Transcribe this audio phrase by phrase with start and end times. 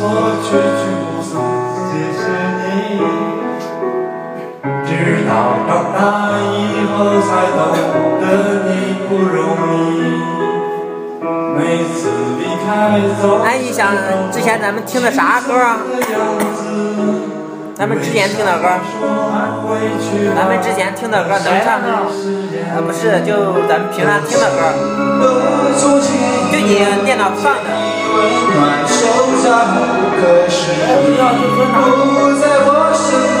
[0.00, 0.06] 不，
[4.86, 4.90] 直
[5.28, 5.30] 到
[5.68, 5.98] 长大
[6.40, 7.60] 以后才懂
[8.18, 8.24] 得
[8.66, 8.70] 你
[9.08, 9.38] 不容
[9.94, 9.96] 易。
[11.54, 11.58] 每
[11.92, 11.98] 次
[12.38, 12.68] 离开，
[13.44, 13.78] 哎，你想
[14.32, 15.76] 之前咱们听的啥歌啊？
[17.80, 18.68] 咱们之前听的歌，
[20.36, 22.04] 咱们之前听的歌能唱吗？
[22.76, 24.68] 啊，不是，就咱们平常听的歌，
[25.80, 25.96] 就
[26.60, 27.70] 你电脑放的。
[28.12, 28.20] 温
[28.52, 29.00] 暖手
[29.42, 29.48] 掌，
[30.20, 30.76] 可是
[31.08, 31.16] 你
[31.56, 33.00] 不在我身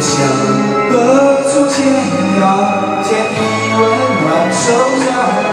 [0.00, 0.26] 想
[0.90, 1.92] 何处天
[2.40, 3.80] 涯，牵你温
[4.22, 4.62] 暖手
[5.04, 5.49] 掌。